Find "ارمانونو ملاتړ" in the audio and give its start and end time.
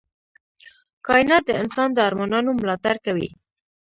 2.07-2.95